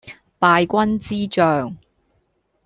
[0.39, 1.77] 敗軍之將